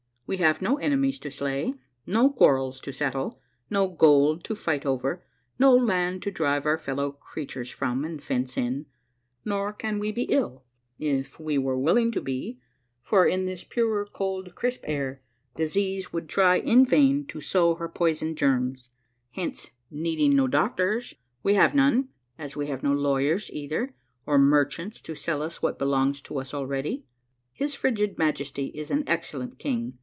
We 0.27 0.37
have 0.37 0.61
no 0.61 0.77
enemies 0.77 1.19
to 1.19 1.29
slay, 1.29 1.73
no 2.07 2.29
quarrels 2.29 2.79
to 2.83 2.93
settle, 2.93 3.41
no 3.69 3.89
gold 3.89 4.45
to 4.45 4.55
fight 4.55 4.85
over, 4.85 5.25
no 5.59 5.75
land 5.75 6.23
to 6.23 6.31
drive 6.31 6.65
our 6.65 6.77
fellow 6.77 7.11
creatures 7.11 7.69
from 7.69 8.05
and 8.05 8.23
fence 8.23 8.55
in; 8.55 8.85
nor 9.43 9.73
can 9.73 9.99
we 9.99 10.13
be 10.13 10.23
ill, 10.29 10.63
if 10.97 11.37
we 11.37 11.57
were 11.57 11.77
willing 11.77 12.13
to 12.13 12.21
be, 12.21 12.61
for 13.01 13.25
in 13.25 13.45
this 13.45 13.65
pure, 13.65 14.05
cold, 14.05 14.55
crisp 14.55 14.79
air 14.87 15.21
disease 15.57 16.13
would 16.13 16.29
try 16.29 16.55
in 16.59 16.85
vain 16.85 17.25
to 17.27 17.41
sow 17.41 17.75
her 17.75 17.89
poison 17.89 18.33
germs; 18.33 18.89
hence, 19.31 19.71
needing 19.89 20.33
no 20.33 20.47
doctors, 20.47 21.13
we 21.43 21.55
have 21.55 21.75
none, 21.75 22.07
as 22.37 22.55
we 22.55 22.67
have 22.67 22.81
no 22.81 22.93
lawyers 22.93 23.49
either, 23.51 23.93
or 24.25 24.37
merchants 24.37 25.01
to 25.01 25.13
sell 25.13 25.41
us 25.41 25.61
what 25.61 25.77
belongs 25.77 26.21
to 26.21 26.39
us 26.39 26.53
already. 26.53 27.03
His 27.51 27.75
frigid 27.75 28.17
Majesty 28.17 28.67
is 28.67 28.89
an 28.91 29.03
excellent 29.07 29.59
king. 29.59 29.97